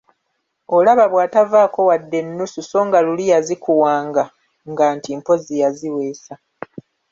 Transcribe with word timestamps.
Olaba 0.75 1.05
bwatavaako 1.13 1.79
wadde 1.89 2.17
ennusu 2.23 2.59
so 2.69 2.79
nga 2.87 2.99
luli 3.05 3.25
yazikuwanga 3.31 4.23
nga 4.71 4.85
nti 4.95 5.09
mpozzi 5.19 5.53
yaziweesa! 5.61 6.33